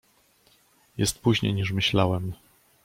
"Jest 0.97 1.19
później, 1.19 1.53
niż 1.53 1.71
myślałem." 1.71 2.33